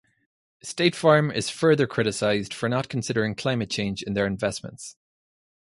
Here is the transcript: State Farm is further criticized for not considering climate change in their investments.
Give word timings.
State 0.63 0.95
Farm 0.95 1.29
is 1.29 1.51
further 1.51 1.85
criticized 1.85 2.55
for 2.55 2.67
not 2.67 2.89
considering 2.89 3.35
climate 3.35 3.69
change 3.69 4.01
in 4.01 4.15
their 4.15 4.25
investments. 4.25 4.95